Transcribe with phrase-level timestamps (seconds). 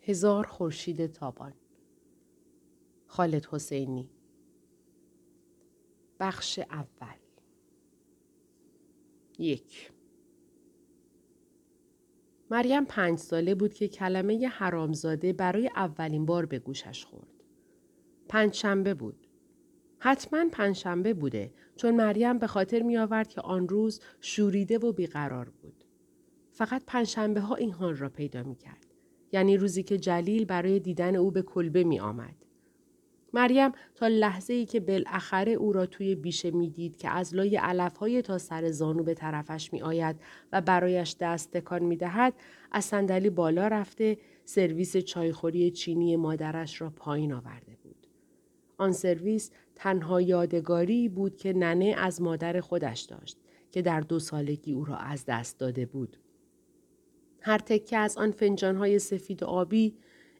[0.00, 1.52] هزار خورشید تابان
[3.06, 4.10] خالد حسینی
[6.20, 7.16] بخش اول
[9.38, 9.92] یک
[12.50, 17.44] مریم پنج ساله بود که کلمه حرامزاده برای اولین بار به گوشش خورد.
[18.28, 19.26] پنج شنبه بود.
[19.98, 25.48] حتما پنجشنبه بوده چون مریم به خاطر می آورد که آن روز شوریده و بیقرار
[25.48, 25.84] بود.
[26.52, 28.89] فقط پنجشنبه ها این حال را پیدا می کرد.
[29.32, 32.34] یعنی روزی که جلیل برای دیدن او به کلبه می آمد.
[33.32, 38.22] مریم تا لحظه ای که بالاخره او را توی بیشه می‌دید که از لای علفهای
[38.22, 40.16] تا سر زانو به طرفش می آید
[40.52, 42.34] و برایش دست تکان می دهد
[42.72, 48.06] از صندلی بالا رفته سرویس چایخوری چینی مادرش را پایین آورده بود.
[48.78, 53.38] آن سرویس تنها یادگاری بود که ننه از مادر خودش داشت
[53.72, 56.16] که در دو سالگی او را از دست داده بود.
[57.40, 59.94] هر تکه از آن فنجانهای سفید و آبی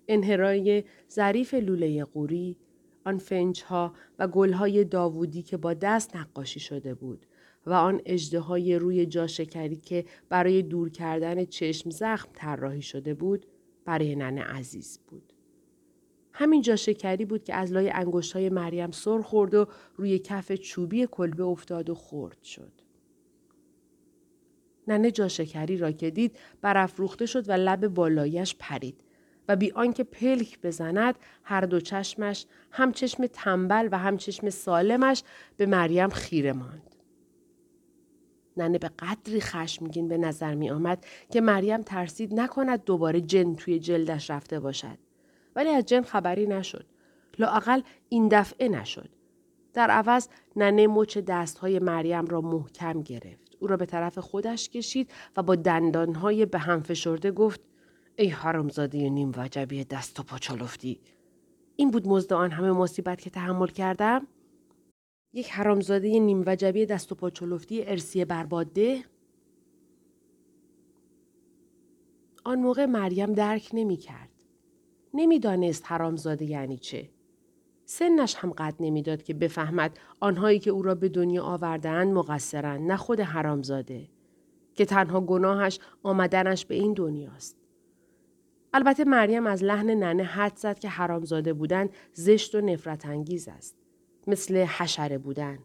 [0.08, 2.56] انحرای ظریف لوله قوری
[3.04, 7.26] آن فنج ها و گل های داوودی که با دست نقاشی شده بود
[7.66, 13.14] و آن اجده های روی جا شکری که برای دور کردن چشم زخم طراحی شده
[13.14, 13.46] بود
[13.84, 15.32] برای ننه عزیز بود.
[16.32, 20.52] همین جا شکری بود که از لای انگشت های مریم سر خورد و روی کف
[20.52, 22.79] چوبی کلبه افتاد و خورد شد.
[24.90, 29.04] ننه جا شکری را که دید برافروخته شد و لب بالایش پرید.
[29.48, 35.22] و بی آنکه پلک بزند هر دو چشمش هم چشم تنبل و هم چشم سالمش
[35.56, 36.94] به مریم خیره ماند.
[38.56, 43.78] ننه به قدری خشمگین به نظر می آمد که مریم ترسید نکند دوباره جن توی
[43.78, 44.98] جلدش رفته باشد.
[45.56, 46.86] ولی از جن خبری نشد.
[47.38, 49.08] لااقل این دفعه نشد.
[49.72, 53.56] در عوض ننه مچ دستهای مریم را محکم گرفت.
[53.60, 57.60] او را به طرف خودش کشید و با دندانهای به هم فشرده گفت
[58.16, 61.00] ای حرامزاده نیم وجبی دست و پاچالفتی
[61.76, 64.26] این بود مزد آن همه مصیبت که تحمل کردم
[65.32, 69.04] یک حرامزاده نیم وجبی دست و پاچلفتی ارسی برباده
[72.44, 74.28] آن موقع مریم درک نمی کرد.
[75.14, 77.10] نمی‌دانست حرامزاده یعنی چه.
[77.90, 82.96] سنش هم قد نمی‌داد که بفهمد آنهایی که او را به دنیا آوردهاند مقصرند نه
[82.96, 84.08] خود حرامزاده
[84.74, 87.56] که تنها گناهش آمدنش به این دنیاست.
[88.74, 93.76] البته مریم از لحن ننه حد زد که حرامزاده بودن زشت و نفرت انگیز است.
[94.26, 95.58] مثل حشره بودن.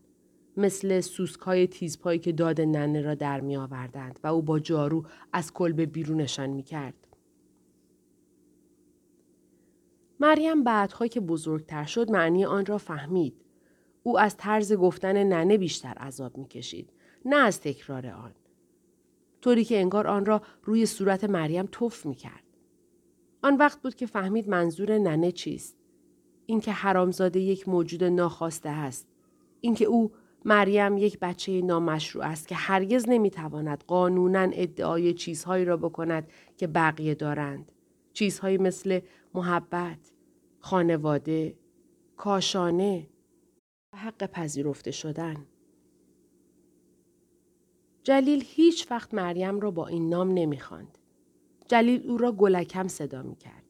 [0.58, 5.54] مثل سوسکای تیزپایی که داد ننه را در می آوردند و او با جارو از
[5.54, 7.05] کلبه بیرونشان می کرد.
[10.26, 13.42] مریم بعدها که بزرگتر شد معنی آن را فهمید.
[14.04, 16.90] او از طرز گفتن ننه بیشتر عذاب می کشید.
[17.26, 18.32] نه از تکرار آن.
[19.42, 22.44] طوری که انگار آن را روی صورت مریم توف می کرد.
[23.44, 25.78] آن وقت بود که فهمید منظور ننه چیست.
[26.46, 29.08] اینکه حرامزاده یک موجود ناخواسته است.
[29.62, 30.12] اینکه او
[30.46, 36.28] مریم یک بچه نامشروع است که هرگز نمی‌تواند قانونا ادعای چیزهایی را بکند
[36.58, 37.72] که بقیه دارند.
[38.14, 39.00] چیزهایی مثل
[39.34, 40.12] محبت،
[40.66, 41.58] خانواده،
[42.18, 43.08] کاشانه
[43.96, 45.46] حق پذیرفته شدن.
[48.04, 50.98] جلیل هیچ وقت مریم را با این نام نمی‌خواند.
[51.68, 53.64] جلیل او را گلکم صدا می کرد.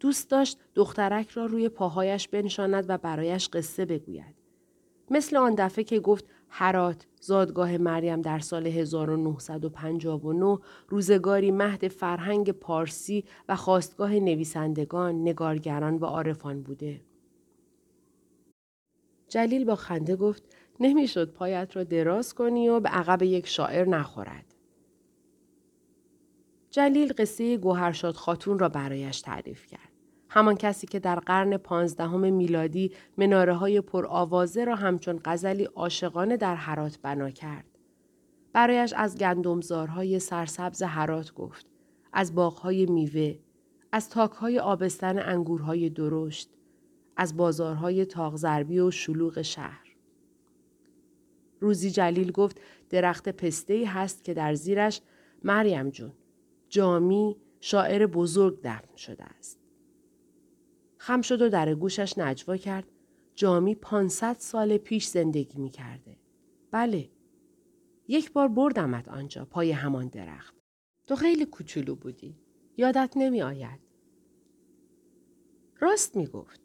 [0.00, 4.34] دوست داشت دخترک را روی پاهایش بنشاند و برایش قصه بگوید.
[5.10, 6.24] مثل آن دفعه که گفت
[6.56, 16.04] هرات زادگاه مریم در سال 1959 روزگاری مهد فرهنگ پارسی و خواستگاه نویسندگان، نگارگران و
[16.04, 17.00] عارفان بوده.
[19.28, 20.42] جلیل با خنده گفت
[20.80, 24.54] نمی‌شد پایت را دراز کنی و به عقب یک شاعر نخورد.
[26.70, 29.83] جلیل قصه گوهرشاد خاتون را برایش تعریف کرد.
[30.34, 36.54] همان کسی که در قرن پانزدهم میلادی مناره های پرآوازه را همچون غزلی عاشقانه در
[36.54, 37.64] حرات بنا کرد.
[38.52, 41.66] برایش از گندمزارهای سرسبز حرات گفت.
[42.12, 43.34] از باغهای میوه.
[43.92, 46.50] از تاکهای آبستن انگورهای درشت.
[47.16, 49.96] از بازارهای تاغزربی و شلوغ شهر.
[51.60, 52.60] روزی جلیل گفت
[52.90, 55.00] درخت پسته هست که در زیرش
[55.44, 56.12] مریم جون
[56.68, 59.63] جامی شاعر بزرگ دفن شده است.
[61.04, 62.84] خم شد و در گوشش نجوا کرد
[63.34, 66.16] جامی 500 سال پیش زندگی می کرده.
[66.70, 67.10] بله.
[68.08, 70.54] یک بار بردمت آنجا پای همان درخت.
[71.06, 72.38] تو خیلی کوچولو بودی.
[72.76, 73.80] یادت نمی آید.
[75.80, 76.60] راست می گفت.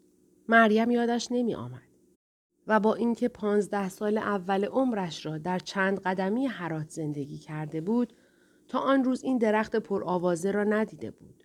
[0.48, 1.88] مریم یادش نمی آمد.
[2.66, 8.12] و با اینکه پانزده سال اول عمرش را در چند قدمی حرات زندگی کرده بود
[8.68, 11.39] تا آن روز این درخت پرآوازه را ندیده بود.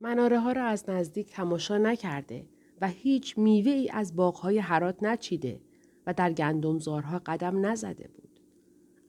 [0.00, 2.46] مناره ها را از نزدیک تماشا نکرده
[2.80, 5.60] و هیچ میوه ای از باغهای حرات نچیده
[6.06, 8.40] و در گندمزارها قدم نزده بود.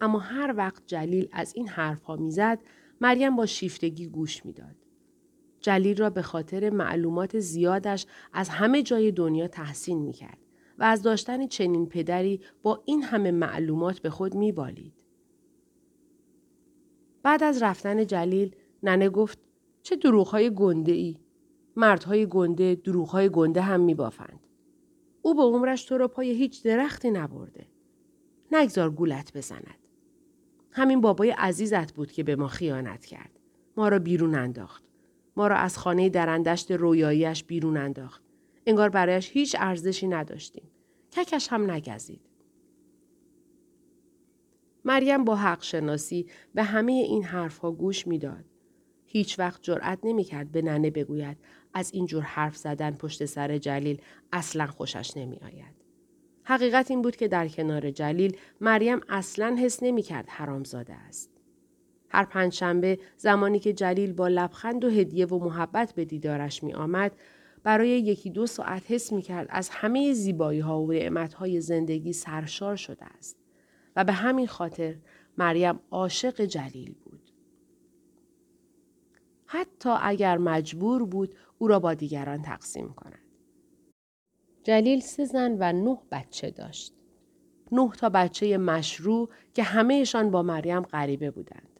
[0.02, 2.60] اما هر وقت جلیل از این حرفها می‌زد
[3.02, 4.76] مریم با شیفتگی گوش می‌داد.
[5.62, 10.38] جلیل را به خاطر معلومات زیادش از همه جای دنیا تحسین می‌کرد
[10.78, 14.94] و از داشتن چنین پدری با این همه معلومات به خود میبالید.
[17.24, 19.49] بعد از رفتن جلیل ننه گفت
[19.90, 21.18] چه دروغهای گنده ای.
[21.76, 24.40] مردهای گنده دروغهای گنده هم میبافند.
[25.22, 27.68] او به عمرش تو را پای هیچ درختی نبرده.
[28.52, 29.78] نگذار گولت بزند.
[30.72, 33.40] همین بابای عزیزت بود که به ما خیانت کرد.
[33.78, 34.84] ما را بیرون انداخت.
[35.36, 38.24] ما را از خانه درندشت رویاییش بیرون انداخت.
[38.66, 40.72] انگار برایش هیچ ارزشی نداشتیم.
[41.12, 42.22] ککش هم نگزید.
[44.86, 48.49] مریم با حق شناسی به همه این حرفها گوش می‌داد.
[49.12, 51.38] هیچ وقت جرأت نمی‌کرد به ننه بگوید
[51.74, 54.02] از این جور حرف زدن پشت سر جلیل
[54.32, 55.80] اصلا خوشش نمی آید.
[56.44, 61.32] حقیقت این بود که در کنار جلیل مریم اصلا حس نمی کرد حرامزاده است.
[62.10, 67.12] هر پنجشنبه زمانی که جلیل با لبخند و هدیه و محبت به دیدارش می آمد
[67.64, 72.14] برای یکی دو ساعت حس می کرد از همه زیبایی ها و نعمت های زندگی
[72.14, 73.38] سرشار شده است
[73.96, 74.96] و به همین خاطر
[75.38, 76.96] مریم عاشق جلیل.
[79.52, 83.20] حتی اگر مجبور بود او را با دیگران تقسیم کند.
[84.64, 86.94] جلیل سه زن و نه بچه داشت.
[87.72, 91.80] نه تا بچه مشروع که همهشان با مریم غریبه بودند.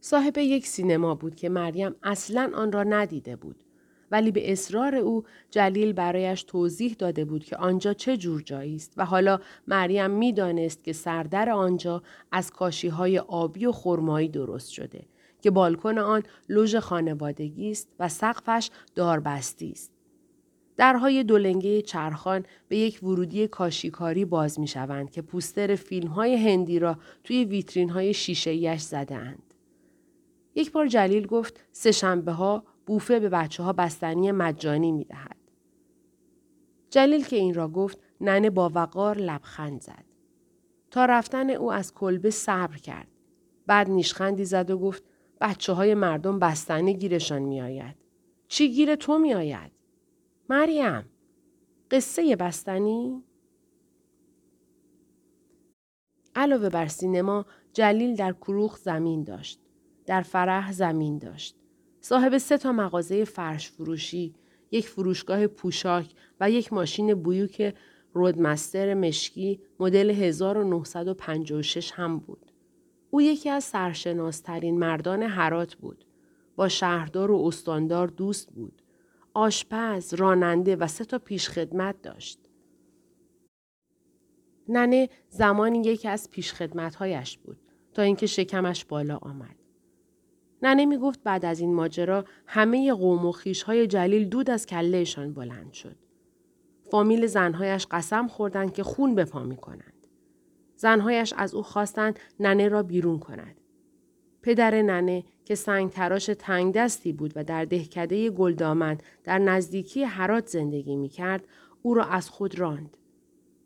[0.00, 3.64] صاحب یک سینما بود که مریم اصلا آن را ندیده بود.
[4.10, 8.92] ولی به اصرار او جلیل برایش توضیح داده بود که آنجا چه جور جایی است
[8.96, 12.02] و حالا مریم می‌دانست که سردر آنجا
[12.32, 15.06] از کاشی های آبی و خرمایی درست شده
[15.46, 19.92] که بالکن آن لوژ خانوادگی است و سقفش داربستی است.
[20.76, 26.78] درهای دولنگه چرخان به یک ورودی کاشیکاری باز می شوند که پوستر فیلم های هندی
[26.78, 29.54] را توی ویترین های شیشه زده اند.
[30.54, 35.36] یک بار جلیل گفت سه شنبه ها بوفه به بچه ها بستنی مجانی می دهد.
[36.90, 40.04] جلیل که این را گفت ننه با وقار لبخند زد.
[40.90, 43.08] تا رفتن او از کلبه صبر کرد.
[43.66, 45.02] بعد نیشخندی زد و گفت
[45.40, 47.96] بچه های مردم بستنی گیرشان می آید.
[48.48, 49.72] چی گیر تو می آید؟
[50.48, 51.04] مریم
[51.90, 53.22] قصه بستنی؟
[56.34, 59.60] علاوه بر سینما جلیل در کروخ زمین داشت.
[60.06, 61.56] در فرح زمین داشت.
[62.00, 64.34] صاحب سه تا مغازه فرش فروشی،
[64.70, 67.74] یک فروشگاه پوشاک و یک ماشین بویوک
[68.12, 72.52] رودمستر مشکی مدل 1956 هم بود.
[73.16, 76.04] او یکی از سرشناسترین مردان حرات بود.
[76.56, 78.82] با شهردار و استاندار دوست بود.
[79.34, 82.38] آشپز، راننده و سه تا پیشخدمت داشت.
[84.68, 87.58] ننه زمانی یکی از پیشخدمتهایش بود
[87.94, 89.56] تا اینکه شکمش بالا آمد.
[90.62, 93.34] ننه می گفت بعد از این ماجرا همه قوم و
[93.66, 95.96] های جلیل دود از کلهشان بلند شد.
[96.90, 99.95] فامیل زنهایش قسم خوردند که خون به پا می کنند.
[100.76, 103.60] زنهایش از او خواستند ننه را بیرون کند.
[104.42, 110.46] پدر ننه که سنگ تراش تنگ دستی بود و در دهکده گلدامن در نزدیکی حرات
[110.46, 111.44] زندگی می کرد،
[111.82, 112.96] او را از خود راند.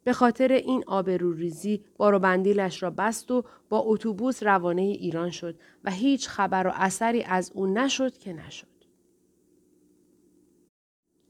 [0.05, 5.59] به خاطر این آبروریزی بار و بندیلش را بست و با اتوبوس روانه ایران شد
[5.85, 8.67] و هیچ خبر و اثری از او نشد که نشد.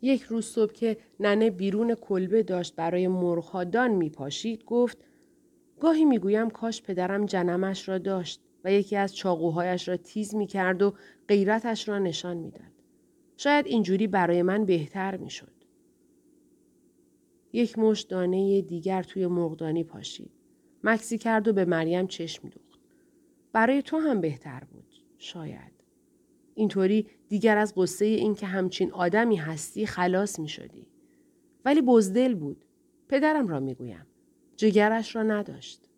[0.02, 4.98] یک روز صبح که ننه بیرون کلبه داشت برای مرغها دان می پاشید گفت
[5.80, 10.82] گاهی می‌گویم کاش پدرم جنمش را داشت و یکی از چاقوهایش را تیز می کرد
[10.82, 10.94] و
[11.28, 12.72] غیرتش را نشان می‌داد.
[13.36, 15.52] شاید اینجوری برای من بهتر می‌شد.
[17.52, 20.30] یک مش دانه دیگر توی مرغدانی پاشید.
[20.84, 22.80] مکسی کرد و به مریم چشم دوخت.
[23.52, 24.94] برای تو هم بهتر بود.
[25.18, 25.72] شاید.
[26.54, 30.86] اینطوری دیگر از قصه این که همچین آدمی هستی خلاص می شدی.
[31.64, 32.64] ولی بزدل بود.
[33.08, 34.06] پدرم را می گویم.
[34.60, 35.88] جگرش را نداشت.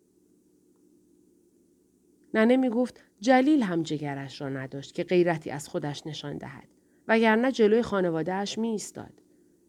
[2.33, 6.67] ننه می گفت جلیل هم جگرش را نداشت که غیرتی از خودش نشان دهد.
[7.07, 9.13] وگرنه جلوی خانوادهش می ایستاد.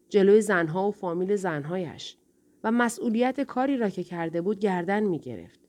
[0.09, 2.17] جلوی زنها و فامیل زنهایش
[2.63, 5.59] و مسئولیت کاری را که کرده بود گردن می گرفت.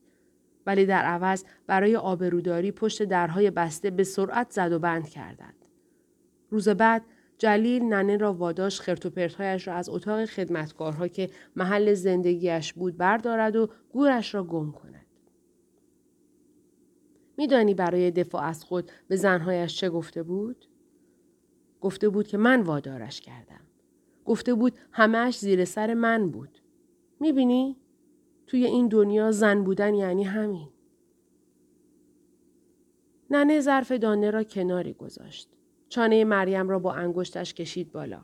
[0.65, 5.65] ولی در عوض برای آبروداری پشت درهای بسته به سرعت زد و بند کردند.
[6.49, 7.01] روز بعد
[7.37, 13.69] جلیل ننه را واداش خرتوپرتهایش را از اتاق خدمتکارها که محل زندگیش بود بردارد و
[13.89, 15.05] گورش را گم کند.
[17.37, 20.65] میدانی برای دفاع از خود به زنهایش چه گفته بود؟
[21.81, 23.61] گفته بود که من وادارش کردم.
[24.25, 26.59] گفته بود همهش زیر سر من بود.
[27.19, 27.77] می‌بینی؟
[28.47, 30.69] توی این دنیا زن بودن یعنی همین.
[33.31, 35.56] ننه ظرف دانه را کناری گذاشت.
[35.89, 38.21] چانه مریم را با انگشتش کشید بالا.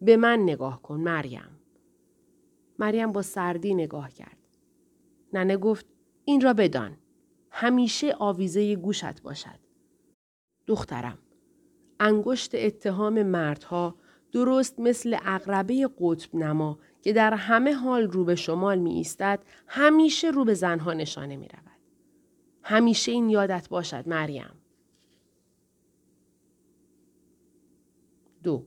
[0.00, 1.58] به من نگاه کن مریم.
[2.78, 4.38] مریم با سردی نگاه کرد.
[5.32, 5.86] ننه گفت
[6.24, 6.96] این را بدان.
[7.50, 9.58] همیشه آویزه گوشت باشد.
[10.66, 11.18] دخترم.
[12.00, 13.94] انگشت اتهام مردها
[14.32, 20.30] درست مثل اقربه قطب نما که در همه حال رو به شمال می ایستد همیشه
[20.30, 21.80] رو به زنها نشانه می رود.
[22.62, 24.63] همیشه این یادت باشد مریم.
[28.44, 28.66] دو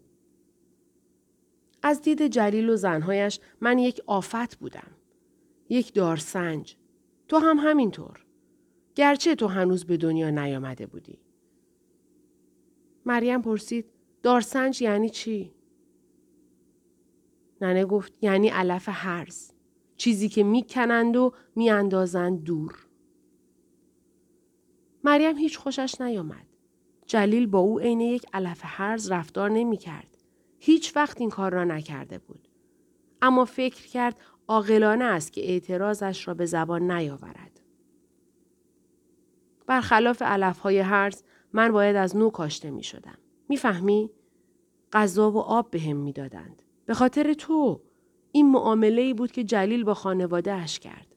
[1.84, 4.92] از دید جلیل و زنهایش من یک آفت بودم.
[5.70, 6.76] یک دارسنج.
[7.28, 8.26] تو هم همینطور.
[8.96, 11.20] گرچه تو هنوز به دنیا نیامده بودی.
[13.06, 13.86] مریم پرسید
[14.24, 15.54] دارسنج یعنی چی؟
[17.62, 19.52] ننه گفت یعنی علف هرز.
[19.98, 22.88] چیزی که می‌کنند و میاندازند دور.
[25.04, 26.47] مریم هیچ خوشش نیامد.
[27.08, 30.18] جلیل با او عین یک علف هرز رفتار نمی کرد.
[30.60, 32.48] هیچ وقت این کار را نکرده بود.
[33.22, 34.16] اما فکر کرد
[34.48, 37.62] عاقلانه است که اعتراضش را به زبان نیاورد.
[39.68, 41.24] برخلاف علف های هرز
[41.54, 43.18] من باید از نو کاشته می شدم.
[43.50, 44.12] می‌فهمی؟
[44.94, 46.62] غذا و آب به هم می‌دادند.
[46.86, 47.82] به خاطر تو
[48.32, 51.16] این معامله بود که جلیل با خانواده اش کرد.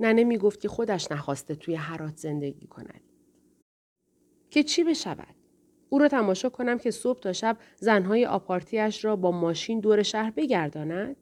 [0.00, 3.00] ننه می گفت که خودش نخواسته توی حرات زندگی کند.
[4.50, 5.34] که چی بشود؟
[5.88, 10.30] او را تماشا کنم که صبح تا شب زنهای آپارتیش را با ماشین دور شهر
[10.30, 11.16] بگرداند؟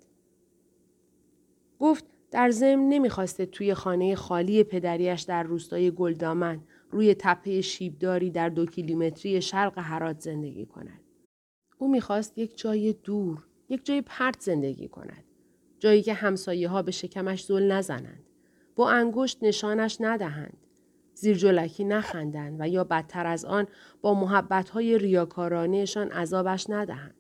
[1.78, 8.49] گفت در ضمن نمی‌خواسته توی خانه خالی پدریش در روستای گلدامن روی تپه شیبداری در
[8.49, 11.00] دو کیلومتری شرق هرات زندگی کند.
[11.78, 15.25] او می‌خواست یک جای دور، یک جای پرت زندگی کند.
[15.78, 18.27] جایی که همسایه ها به شکمش زل نزنند.
[18.78, 20.56] با انگشت نشانش ندهند.
[21.14, 23.66] زیر جلکی نخندند و یا بدتر از آن
[24.00, 27.14] با محبتهای ریاکارانهشان عذابش ندهند.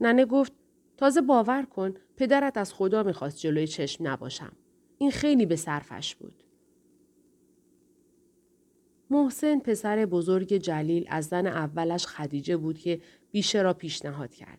[0.00, 0.52] ننه گفت
[0.96, 4.52] تازه باور کن پدرت از خدا می‌خواست جلوی چشم نباشم.
[4.98, 6.42] این خیلی به صرفش بود.
[9.10, 14.58] محسن پسر بزرگ جلیل از زن اولش خدیجه بود که بیشه را پیشنهاد کرد.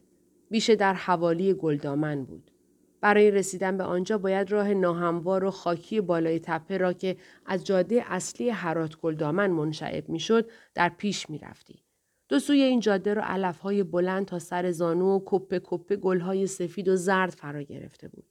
[0.50, 2.51] بیشه در حوالی گلدامن بود.
[3.01, 8.03] برای رسیدن به آنجا باید راه ناهموار و خاکی بالای تپه را که از جاده
[8.07, 11.83] اصلی حرات گلدامن منشعب می‌شد در پیش می‌رفتی.
[12.29, 16.87] دو سوی این جاده را علفهای بلند تا سر زانو و کپه کپه گلهای سفید
[16.87, 18.25] و زرد فرا گرفته بود.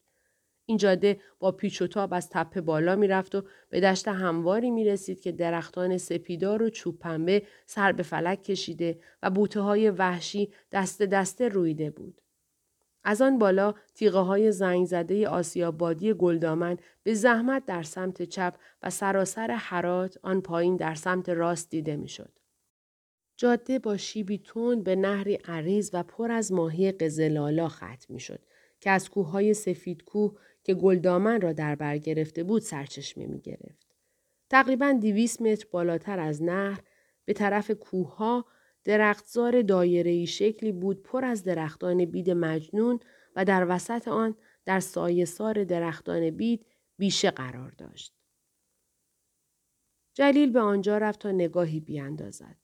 [0.67, 4.85] این جاده با پیچ و تاب از تپه بالا می‌رفت و به دشت همواری می
[4.85, 10.53] رسید که درختان سپیدار و چوب پنبه سر به فلک کشیده و بوته های وحشی
[10.73, 12.21] دست دسته رویده بود.
[13.09, 18.91] از آن بالا تیغه های زنگ زده آسیابادی گلدامن به زحمت در سمت چپ و
[18.91, 22.39] سراسر حرات آن پایین در سمت راست دیده می‌شد.
[23.37, 28.41] جاده با شیبی تند به نهری عریض و پر از ماهی قزلالا ختم می‌شد
[28.81, 33.95] که از کوههای سفید کوه که گلدامن را در بر گرفته بود سرچشمه می گرفت.
[34.51, 36.81] تقریبا دیویس متر بالاتر از نهر
[37.25, 38.45] به طرف کوهها
[38.89, 43.01] درختزار دایره‌ای شکلی بود پر از درختان بید مجنون
[43.37, 46.67] و در وسط آن در سایه سار درختان بید
[46.99, 48.15] بیشه قرار داشت.
[50.15, 52.57] جلیل به آنجا رفت تا نگاهی بیاندازد.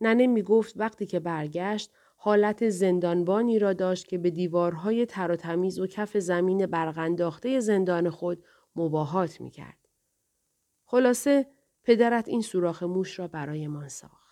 [0.00, 5.36] ننه می گفت وقتی که برگشت حالت زندانبانی را داشت که به دیوارهای تر و
[5.36, 8.44] تمیز و کف زمین برغنداخته زندان خود
[8.76, 9.88] مباهات می کرد.
[10.84, 11.46] خلاصه
[11.84, 14.23] پدرت این سوراخ موش را برایمان ساخت.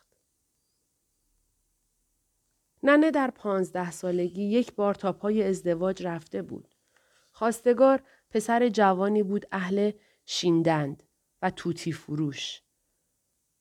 [2.83, 6.75] ننه در پانزده سالگی یک بار تا پای ازدواج رفته بود.
[7.33, 9.91] خواستگار پسر جوانی بود اهل
[10.27, 11.03] شیندند
[11.43, 12.63] و توتی فروش.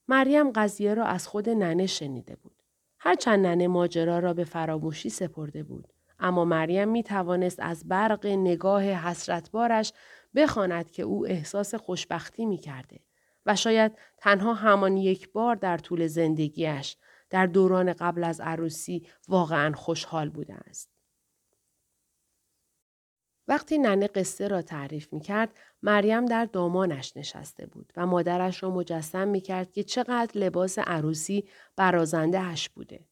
[0.07, 2.63] مریم قضیه را از خود ننه شنیده بود.
[2.99, 5.87] هرچند ننه ماجرا را به فراموشی سپرده بود.
[6.19, 9.93] اما مریم می توانست از برق نگاه حسرتبارش
[10.35, 12.99] بخواند که او احساس خوشبختی می کرده
[13.45, 16.97] و شاید تنها همان یک بار در طول زندگیش
[17.31, 20.91] در دوران قبل از عروسی واقعا خوشحال بوده است.
[23.47, 28.69] وقتی ننه قصه را تعریف می کرد، مریم در دامانش نشسته بود و مادرش را
[28.69, 33.07] مجسم می کرد که چقدر لباس عروسی برازنده هش بوده.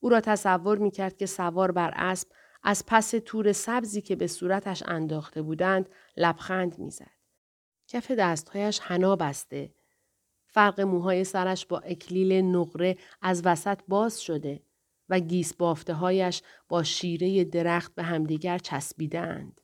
[0.00, 2.28] او را تصور می کرد که سوار بر اسب
[2.62, 7.16] از پس تور سبزی که به صورتش انداخته بودند لبخند می‌زد.
[7.88, 9.74] کف دستهایش حنا بسته.
[10.56, 14.62] فرق موهای سرش با اکلیل نقره از وسط باز شده
[15.08, 19.60] و گیس بافته هایش با شیره درخت به همدیگر چسبیدند.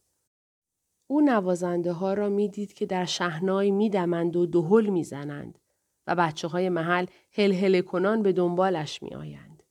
[1.07, 5.59] او نوازنده ها را می‌دید که در شهنای میدمند و دهل می‌زنند
[6.07, 9.63] و بچه های محل هل هل کنان به دنبالش می آیند.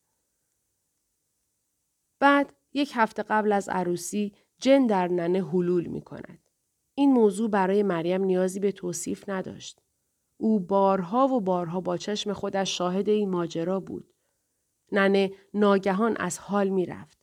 [2.19, 6.49] بعد یک هفته قبل از عروسی جن در ننه حلول می کند.
[6.95, 9.80] این موضوع برای مریم نیازی به توصیف نداشت.
[10.41, 14.13] او بارها و بارها با چشم خودش شاهد این ماجرا بود.
[14.91, 17.17] ننه ناگهان از حال می رفت.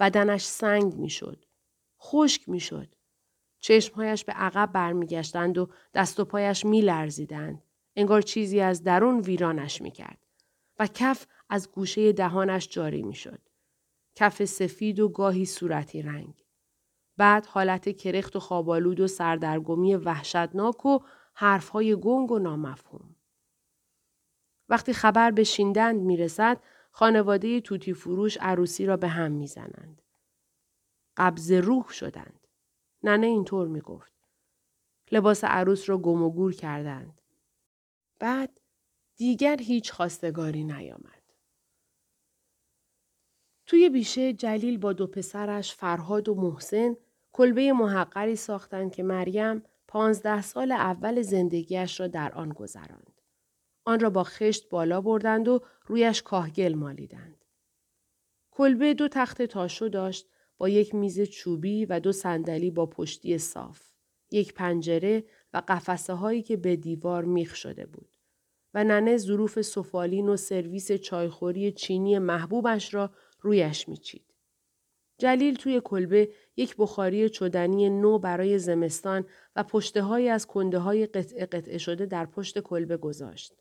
[0.00, 1.44] بدنش سنگ می شد.
[2.00, 2.94] خشک می شد.
[3.60, 7.62] چشمهایش به عقب برمیگشتند و دست و پایش می لرزیدند.
[7.96, 10.18] انگار چیزی از درون ویرانش می کرد.
[10.78, 13.40] و کف از گوشه دهانش جاری می شد.
[14.14, 16.44] کف سفید و گاهی صورتی رنگ.
[17.16, 20.98] بعد حالت کرخت و خوابالود و سردرگمی وحشتناک و
[21.40, 23.16] حرفهای گنگ و نامفهوم.
[24.68, 30.02] وقتی خبر به شیندند می رسد، خانواده توتی فروش عروسی را به هم می زنند.
[31.16, 32.46] قبض روح شدند.
[33.02, 34.12] ننه اینطور می گفت.
[35.12, 37.20] لباس عروس را گم و گور کردند.
[38.18, 38.60] بعد
[39.16, 41.22] دیگر هیچ خواستگاری نیامد.
[43.66, 46.96] توی بیشه جلیل با دو پسرش فرهاد و محسن
[47.32, 53.20] کلبه محقری ساختند که مریم پانزده سال اول زندگیش را در آن گذراند.
[53.84, 57.44] آن را با خشت بالا بردند و رویش کاهگل مالیدند.
[58.50, 60.28] کلبه دو تخت تاشو داشت
[60.58, 63.82] با یک میز چوبی و دو صندلی با پشتی صاف.
[64.30, 68.16] یک پنجره و قفسه هایی که به دیوار میخ شده بود.
[68.74, 74.27] و ننه ظروف سفالین و سرویس چایخوری چینی محبوبش را رویش میچید.
[75.18, 79.24] جلیل توی کلبه یک بخاری چدنی نو برای زمستان
[79.56, 83.54] و پشته از کنده های قطعه قطعه شده در پشت کلبه گذاشت.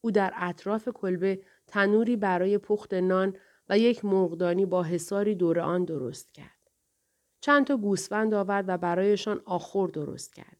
[0.00, 3.36] او در اطراف کلبه تنوری برای پخت نان
[3.68, 6.70] و یک مرغدانی با حساری دور آن درست کرد.
[7.40, 10.56] چند تا گوسفند آورد و برایشان آخور درست کرد.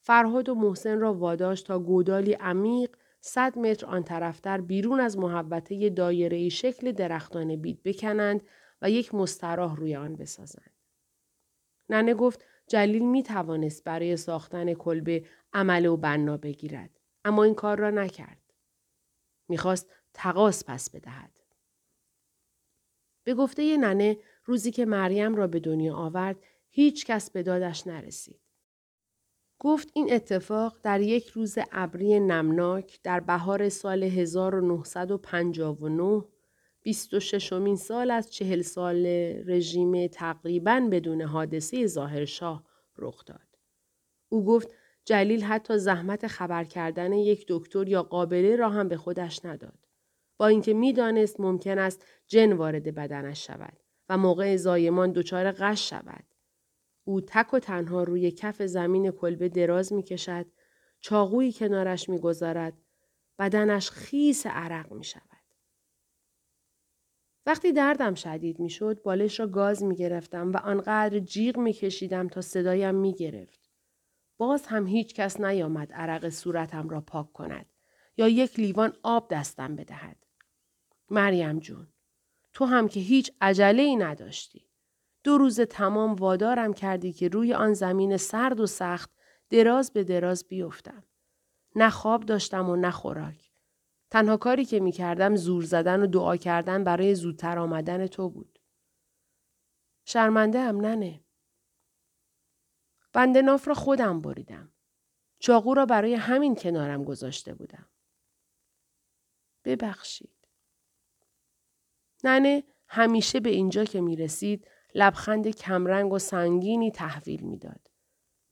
[0.00, 5.90] فرهاد و محسن را واداشت تا گودالی عمیق صد متر آن طرفتر بیرون از محبته
[5.90, 8.42] دایره شکل درختان بید بکنند
[8.82, 10.72] و یک مستراح روی آن بسازند.
[11.88, 17.00] ننه گفت جلیل می توانست برای ساختن کلبه عمل و بنا بگیرد.
[17.24, 18.52] اما این کار را نکرد.
[19.48, 21.30] می‌خواست تقاس پس بدهد.
[23.24, 26.36] به گفته ننه روزی که مریم را به دنیا آورد
[26.70, 28.40] هیچ کس به دادش نرسید.
[29.58, 36.24] گفت این اتفاق در یک روز ابری نمناک در بهار سال 1959
[36.82, 39.06] 26 مین سال از چهل سال
[39.46, 42.64] رژیم تقریبا بدون حادثه ظاهرشاه
[42.98, 43.58] رخ داد.
[44.28, 49.44] او گفت جلیل حتی زحمت خبر کردن یک دکتر یا قابله را هم به خودش
[49.44, 49.78] نداد.
[50.36, 53.76] با اینکه می‌دانست ممکن است جن وارد بدنش شود
[54.08, 56.24] و موقع زایمان دچار غش شود.
[57.04, 60.46] او تک و تنها روی کف زمین کلبه دراز می کشد،
[61.00, 62.72] چاقویی کنارش می گذارد،
[63.38, 65.31] بدنش خیس عرق می شود.
[67.46, 72.28] وقتی دردم شدید می شد بالش را گاز می گرفتم و آنقدر جیغ می کشیدم
[72.28, 73.70] تا صدایم می گرفت.
[74.36, 77.66] باز هم هیچ کس نیامد عرق صورتم را پاک کند
[78.16, 80.26] یا یک لیوان آب دستم بدهد.
[81.10, 81.88] مریم جون
[82.52, 84.68] تو هم که هیچ عجله ای نداشتی.
[85.24, 89.10] دو روز تمام وادارم کردی که روی آن زمین سرد و سخت
[89.50, 91.04] دراز به دراز بیفتم.
[91.76, 93.41] نه خواب داشتم و نه خوراک.
[94.12, 98.58] تنها کاری که می کردم زور زدن و دعا کردن برای زودتر آمدن تو بود.
[100.04, 101.20] شرمنده هم ننه.
[103.12, 104.72] بند ناف را خودم بریدم.
[105.38, 107.86] چاقو را برای همین کنارم گذاشته بودم.
[109.64, 110.48] ببخشید.
[112.24, 117.90] ننه همیشه به اینجا که می رسید لبخند کمرنگ و سنگینی تحویل می‌داد.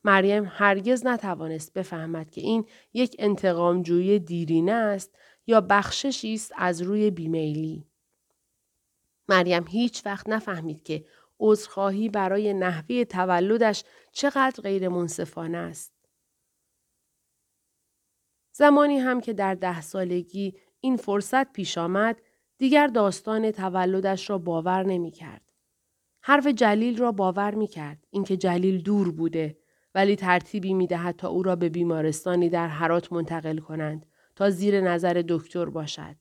[0.03, 5.15] مریم هرگز نتوانست بفهمد که این یک انتقامجویی دیرینه است
[5.47, 7.87] یا بخششی است از روی بیمیلی.
[9.29, 11.05] مریم هیچ وقت نفهمید که
[11.39, 15.93] عذرخواهی برای نحوی تولدش چقدر غیر منصفانه است.
[18.51, 22.21] زمانی هم که در ده سالگی این فرصت پیش آمد
[22.57, 25.51] دیگر داستان تولدش را باور نمی کرد.
[26.21, 29.57] حرف جلیل را باور می کرد اینکه جلیل دور بوده
[29.95, 34.81] ولی ترتیبی می دهد تا او را به بیمارستانی در حرات منتقل کنند تا زیر
[34.81, 36.15] نظر دکتر باشد.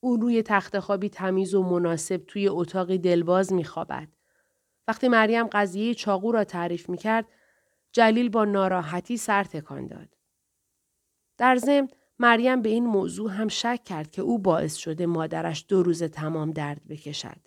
[0.00, 4.08] او روی تخت خوابی تمیز و مناسب توی اتاقی دلباز می خوابد.
[4.88, 7.26] وقتی مریم قضیه چاقو را تعریف می کرد،
[7.92, 10.16] جلیل با ناراحتی سر تکان داد.
[11.38, 15.82] در ضمن مریم به این موضوع هم شک کرد که او باعث شده مادرش دو
[15.82, 17.40] روز تمام درد بکشد.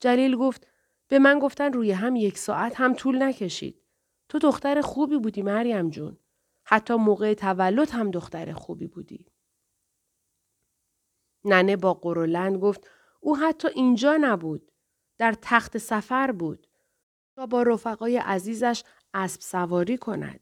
[0.00, 0.66] جلیل گفت
[1.08, 3.82] به من گفتن روی هم یک ساعت هم طول نکشید.
[4.28, 6.18] تو دختر خوبی بودی مریم جون.
[6.64, 9.26] حتی موقع تولد هم دختر خوبی بودی.
[11.44, 14.72] ننه با قرولند گفت او حتی اینجا نبود.
[15.18, 16.66] در تخت سفر بود.
[17.36, 20.40] تا با رفقای عزیزش اسب سواری کند.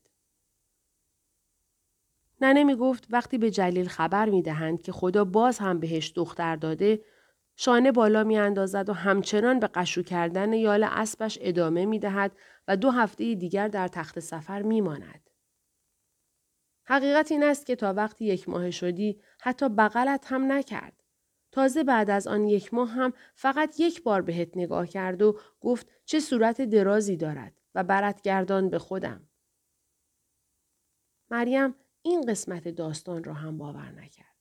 [2.41, 6.57] ننه می گفت وقتی به جلیل خبر می دهند که خدا باز هم بهش دختر
[6.57, 7.05] داده
[7.57, 12.33] شانه بالا می اندازد و همچنان به قشو کردن یال اسبش ادامه می دهد
[12.69, 15.28] و دو هفته دیگر در تخت سفر می ماند.
[16.91, 21.03] حقیقت این است که تا وقتی یک ماه شدی حتی بغلت هم نکرد.
[21.53, 25.87] تازه بعد از آن یک ماه هم فقط یک بار بهت نگاه کرد و گفت
[26.05, 29.29] چه صورت درازی دارد و برت گردان به خودم.
[31.31, 34.37] مریم این قسمت داستان را هم باور نکرد.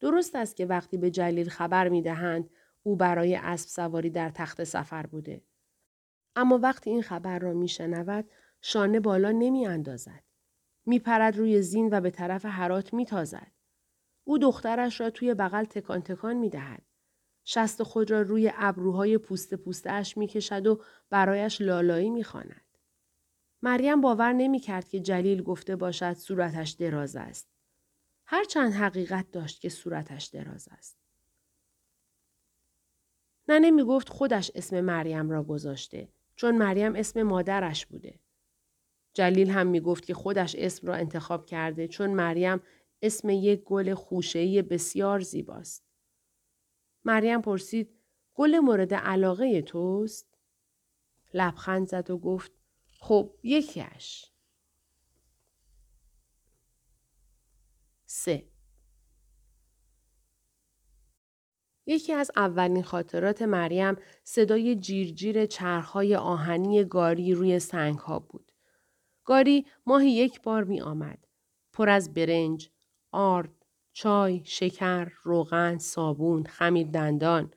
[0.00, 2.50] درست است که وقتی به جلیل خبر می دهند
[2.82, 5.42] او برای اسب سواری در تخت سفر بوده.
[6.36, 10.29] اما وقتی این خبر را می شنود شانه بالا نمی اندازد.
[10.90, 13.52] می پرد روی زین و به طرف حرات می تازد.
[14.24, 16.82] او دخترش را توی بغل تکان تکان می دهد.
[17.44, 22.64] شست خود را روی ابروهای پوست پوستش می کشد و برایش لالایی می خاند.
[23.62, 27.48] مریم باور نمی کرد که جلیل گفته باشد صورتش دراز است.
[28.26, 30.98] هرچند حقیقت داشت که صورتش دراز است.
[33.48, 38.18] ننه می گفت خودش اسم مریم را گذاشته چون مریم اسم مادرش بوده.
[39.14, 42.60] جلیل هم می گفت که خودش اسم را انتخاب کرده چون مریم
[43.02, 45.84] اسم یک گل خوشهی بسیار زیباست.
[47.04, 47.90] مریم پرسید
[48.34, 50.38] گل مورد علاقه توست؟
[51.34, 52.52] لبخند زد و گفت
[53.00, 54.26] خب یکیش.
[58.06, 58.50] سه
[61.86, 68.49] یکی از اولین خاطرات مریم صدای جیرجیر چرخهای آهنی گاری روی سنگ ها بود.
[69.30, 71.18] گاری ماهی یک بار می آمد.
[71.72, 72.70] پر از برنج،
[73.12, 77.54] آرد، چای، شکر، روغن، صابون، خمیر دندان.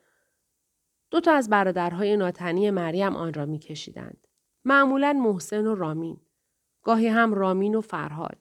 [1.10, 4.26] دو تا از برادرهای ناتنی مریم آن را می کشیدند.
[4.64, 6.20] معمولا محسن و رامین.
[6.82, 8.38] گاهی هم رامین و فرهاد.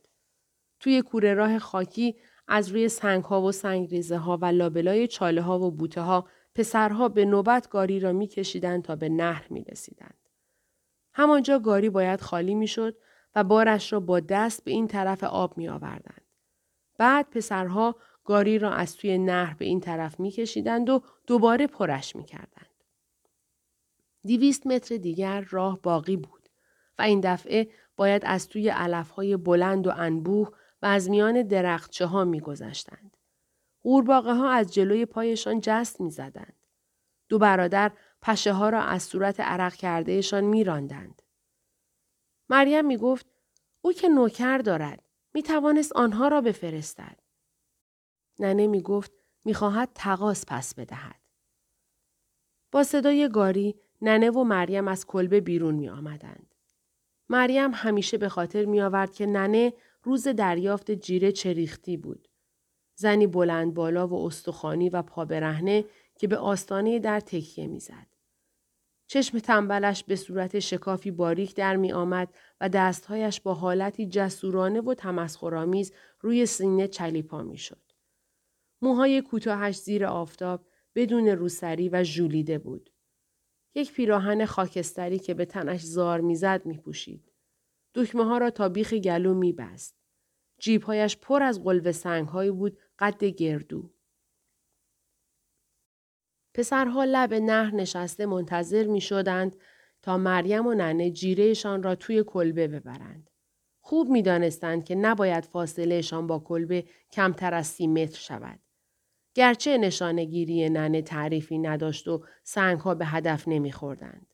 [0.80, 2.16] توی کوره راه خاکی
[2.48, 6.28] از روی سنگ ها و سنگ ریزه ها و لابلای چاله ها و بوته ها
[6.56, 8.28] پسرها به نوبت گاری را می
[8.84, 10.30] تا به نهر می رسیدند.
[11.14, 12.98] همانجا گاری باید خالی می شد
[13.36, 16.22] و بارش را با دست به این طرف آب می آوردند.
[16.98, 22.16] بعد پسرها گاری را از توی نهر به این طرف می کشیدند و دوباره پرش
[22.16, 22.68] می کردند.
[24.24, 26.50] دیویست متر دیگر راه باقی بود
[27.00, 30.50] و این دفعه باید از توی علفهای بلند و انبوه
[30.82, 33.18] و از میان درختچه ها می گذشتند.
[33.82, 36.56] قورباغه ها از جلوی پایشان جست می زدند.
[37.30, 37.92] دو برادر
[38.22, 41.23] پشه ها را از صورت عرق کردهشان می راندند.
[42.54, 43.26] مریم می گفت
[43.82, 47.20] او که نوکر دارد می توانست آنها را بفرستد.
[48.40, 49.12] ننه می گفت
[49.46, 51.20] می خواهد تقاس پس بدهد.
[52.72, 56.56] با صدای گاری ننه و مریم از کلبه بیرون می آمدند.
[57.30, 62.28] مریم همیشه به خاطر می آورد که ننه روز دریافت جیره چریختی بود.
[62.96, 65.86] زنی بلند بالا و استخوانی و پابرهنه
[66.16, 68.13] که به آستانه در تکیه می‌زد.
[69.14, 74.94] چشم تنبلش به صورت شکافی باریک در می آمد و دستهایش با حالتی جسورانه و
[74.94, 77.82] تمسخرآمیز روی سینه چلیپا می شد.
[78.82, 82.90] موهای کوتاهش زیر آفتاب بدون روسری و ژولیده بود.
[83.76, 87.32] یک پیراهن خاکستری که به تنش زار می‌زد می پوشید.
[87.96, 89.96] دکمه ها را تا بیخ گلو می بست.
[90.60, 93.93] جیبهایش پر از قلب سنگ بود قد گردو.
[96.54, 99.56] پسرها لب نهر نشسته منتظر می شدند
[100.02, 103.30] تا مریم و ننه جیرهشان را توی کلبه ببرند.
[103.82, 108.60] خوب می دانستند که نباید فاصلهشان با کلبه کمتر از سی متر شود.
[109.34, 114.28] گرچه نشانگیری ننه تعریفی نداشت و سنگها به هدف نمیخوردند.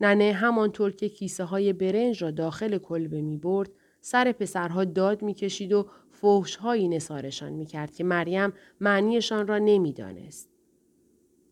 [0.00, 5.72] ننه همانطور که کیسه های برنج را داخل کلبه می برد، سر پسرها داد می‌کشید
[5.72, 10.53] و فوشهایی نثارشان می‌کرد که مریم معنیشان را نمی‌دانست.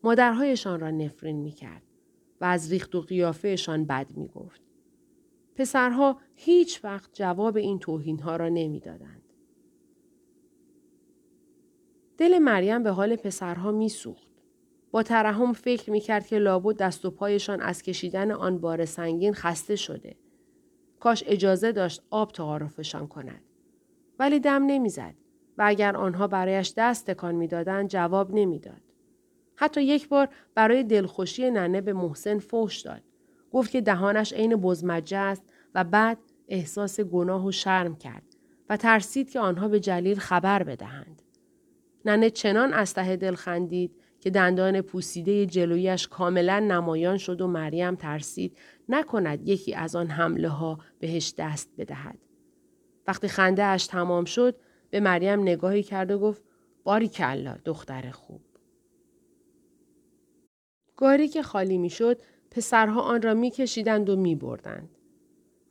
[0.03, 1.83] مادرهایشان را نفرین می‌کرد
[2.41, 4.61] و از ریخت و قیافهشان بد می‌گفت.
[5.55, 9.21] پسرها هیچ وقت جواب این توهینها را نمی‌دادند.
[12.17, 14.27] دل مریم به حال پسرها میسوخت.
[14.91, 19.75] با ترحم فکر می‌کرد که لابد دست و پایشان از کشیدن آن بار سنگین خسته
[19.75, 20.15] شده.
[20.99, 23.41] کاش اجازه داشت آب تعارفشان کند.
[24.19, 25.15] ولی دم نمی‌زد
[25.57, 28.81] و اگر آنها برایش دست تکان می‌دادند جواب نمی‌داد.
[29.55, 33.01] حتی یک بار برای دلخوشی ننه به محسن فوش داد.
[33.51, 35.43] گفت که دهانش عین بزمجه است
[35.75, 38.23] و بعد احساس گناه و شرم کرد
[38.69, 41.21] و ترسید که آنها به جلیل خبر بدهند.
[42.05, 47.95] ننه چنان از ته دل خندید که دندان پوسیده جلویش کاملا نمایان شد و مریم
[47.95, 48.57] ترسید
[48.89, 52.17] نکند یکی از آن حمله ها بهش دست بدهد.
[53.07, 54.55] وقتی خنده اش تمام شد
[54.89, 56.43] به مریم نگاهی کرد و گفت
[56.83, 58.41] باری کلا دختر خوب.
[60.97, 64.89] گاری که خالی می‌شد پسرها آن را میکشیدند و میبردند.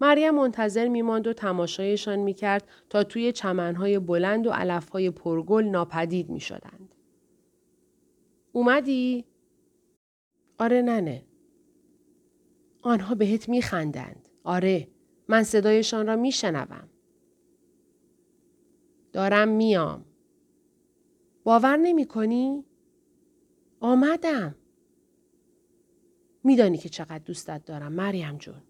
[0.01, 6.95] مریم منتظر میماند و تماشایشان می‌کرد تا توی چمنهای بلند و علفهای پرگل ناپدید می‌شدند.
[8.53, 9.25] اومدی؟
[10.59, 11.25] آره ننه.
[12.83, 14.29] آنها بهت میخندند.
[14.45, 14.89] آره.
[15.29, 16.89] من صدایشان را میشنوم.
[19.13, 20.05] دارم میام.
[21.45, 22.65] باور نمی کنی؟
[23.81, 24.55] آمدم.
[26.45, 28.63] میدانی که چقدر دوستت دارم مریم جون.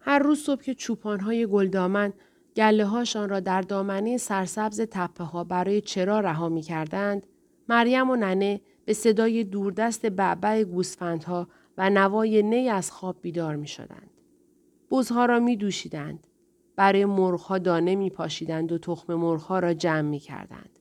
[0.00, 2.12] هر روز صبح که چوپانهای گلدامن
[2.56, 7.26] گله هاشان را در دامنه سرسبز تپه ها برای چرا رها می کردند،
[7.68, 13.66] مریم و ننه به صدای دوردست بعبع گوسفندها و نوای نی از خواب بیدار می
[13.66, 14.10] شدند.
[14.90, 16.26] بزها را می دوشیدند.
[16.76, 20.78] برای مرغها دانه می پاشیدند و تخم مرغها را جمع می کردند.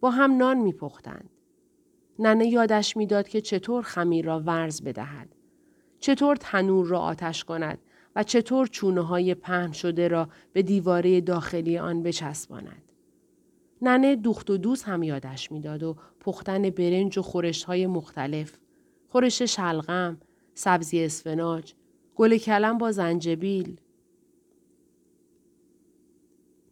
[0.00, 1.30] با هم نان می پختند.
[2.18, 5.28] ننه یادش می‌داد که چطور خمیر را ورز بدهد.
[5.98, 7.78] چطور تنور را آتش کند
[8.16, 12.82] و چطور چونه های پهن شده را به دیواره داخلی آن بچسباند.
[13.82, 18.58] ننه دوخت و دوست هم یادش می‌داد و پختن برنج و خورش های مختلف،
[19.08, 20.20] خورش شلغم،
[20.54, 21.72] سبزی اسفناج،
[22.14, 23.80] گل کلم با زنجبیل.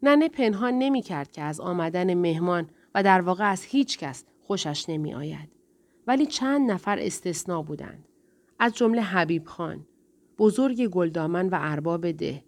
[0.03, 4.85] ننه پنهان نمی کرد که از آمدن مهمان و در واقع از هیچ کس خوشش
[4.89, 5.49] نمی آید.
[6.07, 8.09] ولی چند نفر استثنا بودند.
[8.59, 9.87] از جمله حبیب خان،
[10.39, 12.45] بزرگ گلدامن و ارباب ده.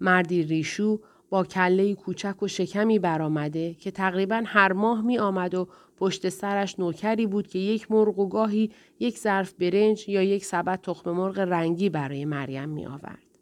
[0.00, 1.00] مردی ریشو
[1.30, 6.78] با کله کوچک و شکمی برآمده که تقریبا هر ماه می آمد و پشت سرش
[6.78, 11.38] نوکری بود که یک مرغ و گاهی یک ظرف برنج یا یک سبد تخم مرغ
[11.38, 13.38] رنگی برای مریم می آورد.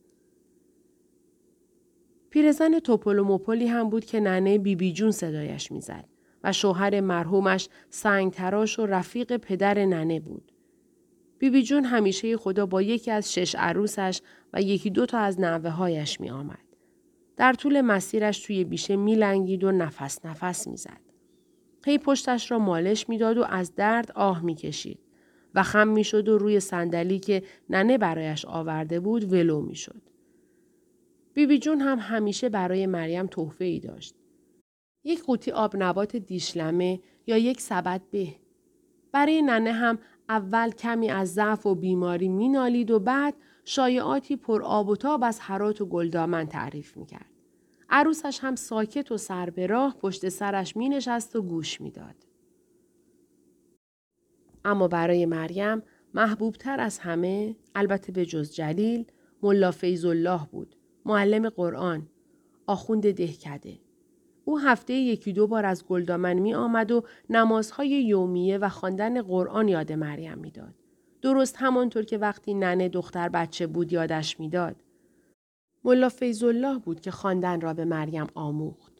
[2.30, 6.17] پیرزن توپل و هم بود که ننه بیبی بی جون صدایش می‌زد
[6.52, 10.52] شوهر مرحومش سنگ تراش و رفیق پدر ننه بود.
[11.38, 14.20] بیبی بی جون همیشه خدا با یکی از شش عروسش
[14.52, 16.58] و یکی دو تا از نوه هایش می آمد.
[17.36, 21.00] در طول مسیرش توی بیشه می لنگید و نفس نفس می زد.
[21.86, 24.98] هی پشتش را مالش می‌داد و از درد آه می کشید
[25.54, 30.02] و خم می شد و روی صندلی که ننه برایش آورده بود ولو می شد.
[31.34, 34.14] بیبی بی جون هم همیشه برای مریم تحفه ای داشت.
[35.08, 38.34] یک قوطی آب نبات دیشلمه یا یک سبد به.
[39.12, 44.88] برای ننه هم اول کمی از ضعف و بیماری مینالید و بعد شایعاتی پر آب
[44.88, 47.30] و تاب از حرات و گلدامن تعریف می‌کرد.
[47.90, 52.26] عروسش هم ساکت و سر به راه پشت سرش می نشست و گوش می‌داد.
[54.64, 55.82] اما برای مریم
[56.14, 59.04] محبوبتر از همه البته به جز جلیل
[59.42, 62.08] ملا فیض الله بود معلم قرآن
[62.66, 63.78] آخوند دهکده
[64.48, 69.68] او هفته یکی دو بار از گلدامن می آمد و نمازهای یومیه و خواندن قرآن
[69.68, 70.74] یاد مریم می‌داد.
[71.22, 74.76] درست همانطور که وقتی ننه دختر بچه بود یادش می‌داد.
[75.84, 78.92] ملا فیض الله بود که خواندن را به مریم آموخت.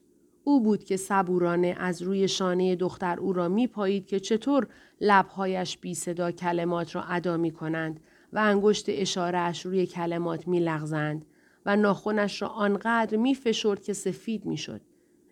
[0.45, 4.67] او بود که صبورانه از روی شانه دختر او را می پایید که چطور
[5.01, 8.01] لبهایش بی صدا کلمات را ادا می کنند
[8.33, 11.27] و انگشت اشارهش روی کلمات می لغزند
[11.67, 14.81] و ناخونش را آنقدر می فشرد که سفید می شد.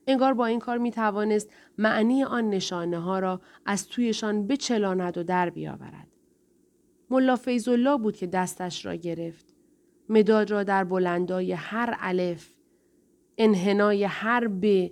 [0.07, 5.23] انگار با این کار می توانست معنی آن نشانه ها را از تویشان بچلاند و
[5.23, 6.09] در بیاورد.
[7.11, 9.55] ملا فیضالله بود که دستش را گرفت.
[10.09, 12.55] مداد را در بلندای هر الف،
[13.39, 14.91] انحنای هر ب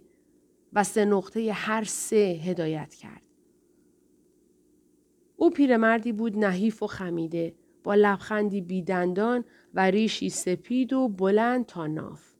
[0.72, 3.22] و سه نقطه هر سه هدایت کرد.
[5.36, 11.86] او پیرمردی بود نحیف و خمیده با لبخندی بیدندان و ریشی سپید و بلند تا
[11.86, 12.33] ناف.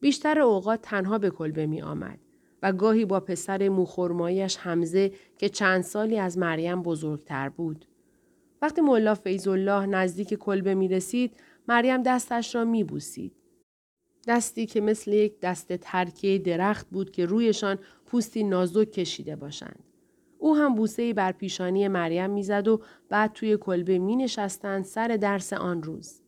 [0.00, 2.18] بیشتر اوقات تنها به کلبه می آمد
[2.62, 7.84] و گاهی با پسر موخورمایش حمزه که چند سالی از مریم بزرگتر بود.
[8.62, 11.36] وقتی ملا فیضالله نزدیک کلبه می رسید،
[11.68, 13.32] مریم دستش را می بوسید.
[14.28, 19.84] دستی که مثل یک دست ترکیه درخت بود که رویشان پوستی نازک کشیده باشند.
[20.38, 25.52] او هم بوسه بر پیشانی مریم می‌زد و بعد توی کلبه می نشستند سر درس
[25.52, 26.22] آن روز.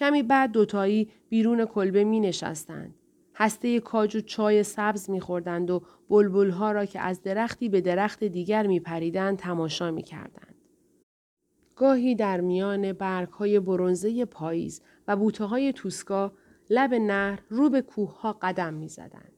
[0.00, 2.94] کمی بعد دوتایی بیرون کلبه می نشستند.
[3.34, 8.24] هسته کاج و چای سبز می خوردند و بلبلها را که از درختی به درخت
[8.24, 10.54] دیگر می پریدند تماشا می کردند.
[11.76, 16.32] گاهی در میان برگ های برونزه پاییز و بوته های توسکا
[16.70, 19.32] لب نهر رو به کوه ها قدم می زدند.